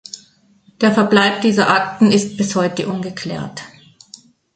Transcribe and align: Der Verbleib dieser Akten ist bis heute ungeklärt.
Der 0.81 0.91
Verbleib 0.91 1.41
dieser 1.41 1.69
Akten 1.69 2.11
ist 2.11 2.35
bis 2.35 2.55
heute 2.55 2.87
ungeklärt. 2.87 3.61